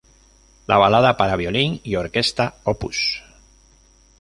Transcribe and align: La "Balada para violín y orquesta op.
La 0.65 0.77
"Balada 0.79 1.15
para 1.15 1.35
violín 1.35 1.79
y 1.83 1.95
orquesta 1.95 2.55
op. 2.63 2.91